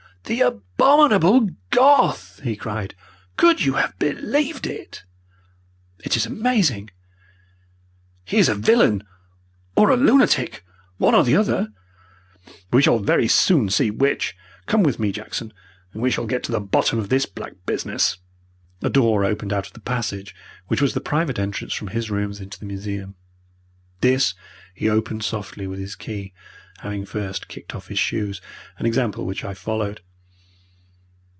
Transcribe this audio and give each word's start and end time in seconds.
"The 0.25 0.39
abominable 0.41 1.49
Goth!" 1.71 2.39
he 2.41 2.55
cried. 2.55 2.95
"Could 3.35 3.65
you 3.65 3.73
have 3.73 3.99
believed 3.99 4.65
it?" 4.65 5.03
"It 6.05 6.15
is 6.15 6.25
amazing." 6.25 6.89
"He 8.23 8.37
is 8.37 8.47
a 8.47 8.55
villain 8.55 9.03
or 9.75 9.89
a 9.89 9.97
lunatic 9.97 10.63
one 10.95 11.13
or 11.13 11.25
the 11.25 11.35
other. 11.35 11.73
We 12.71 12.81
shall 12.81 12.99
very 12.99 13.27
soon 13.27 13.69
see 13.69 13.91
which. 13.91 14.37
Come 14.67 14.83
with 14.83 14.99
me, 14.99 15.11
Jackson, 15.11 15.51
and 15.91 16.01
we 16.01 16.09
shall 16.11 16.27
get 16.27 16.43
to 16.43 16.51
the 16.53 16.61
bottom 16.61 16.97
of 16.97 17.09
this 17.09 17.25
black 17.25 17.53
business." 17.65 18.17
A 18.81 18.89
door 18.89 19.25
opened 19.25 19.51
out 19.51 19.67
of 19.67 19.73
the 19.73 19.81
passage 19.81 20.33
which 20.67 20.81
was 20.81 20.93
the 20.93 21.01
private 21.01 21.39
entrance 21.39 21.73
from 21.73 21.89
his 21.89 22.09
rooms 22.09 22.39
into 22.39 22.57
the 22.57 22.65
museum. 22.65 23.15
This 23.99 24.33
he 24.75 24.87
opened 24.87 25.25
softly 25.25 25.67
with 25.67 25.79
his 25.79 25.95
key, 25.97 26.31
having 26.77 27.03
first 27.05 27.49
kicked 27.49 27.75
off 27.75 27.89
his 27.89 27.99
shoes, 27.99 28.39
an 28.77 28.85
example 28.85 29.25
which 29.25 29.43
I 29.43 29.53
followed. 29.53 29.99